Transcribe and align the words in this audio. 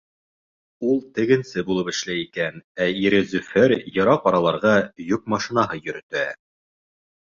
Ул 0.91 0.95
тегенсе 1.17 1.65
булып 1.67 1.91
эшләй 1.93 2.23
икән, 2.23 2.59
ә 2.87 2.89
ире 3.03 3.23
Зөфәр 3.35 3.77
йыраҡ 3.79 4.29
араларға 4.35 4.77
йөк 5.09 5.33
машинаһы 5.39 5.83
йөрөтә. 5.87 6.31